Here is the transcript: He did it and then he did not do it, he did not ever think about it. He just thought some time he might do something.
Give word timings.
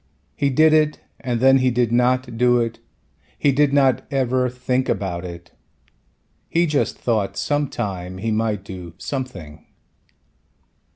He 0.35 0.49
did 0.49 0.73
it 0.73 0.99
and 1.19 1.39
then 1.39 1.59
he 1.59 1.69
did 1.69 1.91
not 1.91 2.35
do 2.35 2.57
it, 2.57 2.79
he 3.37 3.51
did 3.51 3.71
not 3.71 4.03
ever 4.09 4.49
think 4.49 4.89
about 4.89 5.23
it. 5.23 5.51
He 6.49 6.65
just 6.65 6.97
thought 6.97 7.37
some 7.37 7.67
time 7.69 8.17
he 8.17 8.31
might 8.31 8.63
do 8.63 8.95
something. 8.97 9.63